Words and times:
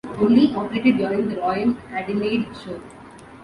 Only 0.17 0.51
operated 0.55 0.97
during 0.97 1.29
the 1.29 1.35
Royal 1.37 1.77
Adelaide 1.91 2.47
Show. 2.65 2.81